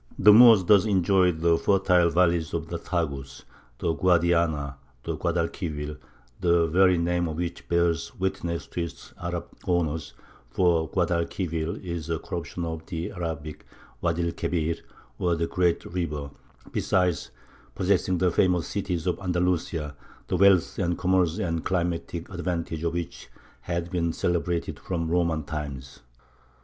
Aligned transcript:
The 0.17 0.33
Moors 0.33 0.63
thus 0.63 0.85
enjoyed 0.85 1.41
the 1.41 1.59
fertile 1.59 2.09
valleys 2.09 2.55
of 2.55 2.69
the 2.69 2.79
Tagus, 2.79 3.43
the 3.77 3.93
Guadiana, 3.93 4.65
and 4.65 4.73
the 5.03 5.15
Guadalquivir 5.15 5.99
the 6.39 6.65
very 6.65 6.97
name 6.97 7.27
of 7.27 7.35
which 7.37 7.69
bears 7.69 8.11
witness 8.15 8.65
to 8.65 8.81
its 8.85 9.13
Arab 9.21 9.45
owners, 9.67 10.13
for 10.49 10.89
Guadalquivir 10.89 11.79
is 11.83 12.09
a 12.09 12.17
corruption 12.17 12.65
of 12.65 12.83
the 12.87 13.11
Arabic 13.11 13.63
Wady 14.01 14.23
l 14.25 14.31
kebīr, 14.31 14.79
or 15.19 15.35
the 15.35 15.45
"Great 15.45 15.85
River" 15.85 16.31
besides 16.71 17.29
possessing 17.75 18.17
the 18.17 18.31
famous 18.31 18.65
cities 18.67 19.05
of 19.05 19.19
Andalusia, 19.19 19.95
the 20.29 20.35
wealth 20.35 20.79
and 20.79 20.97
commerce 20.97 21.37
and 21.37 21.63
climatic 21.63 22.27
advantages 22.33 22.83
of 22.85 22.93
which 22.93 23.29
had 23.61 23.91
been 23.91 24.13
celebrated 24.13 24.79
from 24.79 25.11
Roman 25.11 25.43
times. 25.43 25.99